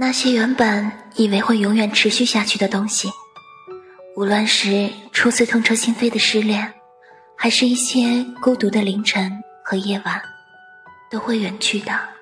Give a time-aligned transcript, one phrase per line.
[0.00, 3.10] 那些原本以为会永远持续下去的东西
[4.16, 6.72] 无论是初次痛彻心扉的失恋
[7.36, 9.30] 还是一些孤独的凌晨
[9.62, 10.22] 和夜晚
[11.10, 12.19] 都会远去的。